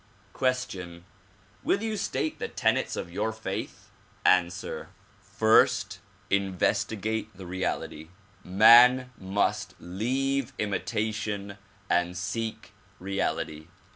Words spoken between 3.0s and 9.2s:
your faith? Answer: First; investigate the reality. Man